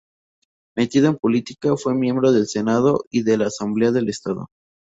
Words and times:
Metido 0.75 1.09
en 1.09 1.17
política, 1.17 1.77
fue 1.77 1.93
miembro 1.93 2.31
del 2.31 2.47
Senado 2.47 3.05
y 3.11 3.21
de 3.21 3.37
la 3.37 3.45
Asamblea 3.45 3.91
del 3.91 4.09
estado. 4.09 4.47